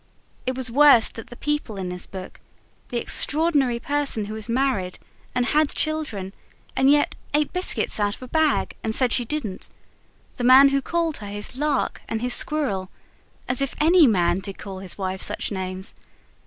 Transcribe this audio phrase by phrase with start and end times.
[0.47, 2.39] It was worse that the people in this book
[2.89, 4.97] the extraordinary person who was married,
[5.35, 6.33] and had children,
[6.75, 9.69] and yet ate biscuits out of a bag and said she didn't;
[10.37, 12.89] the man who called her his lark and his squirrel
[13.47, 15.93] as if any man ever did call his wife such names!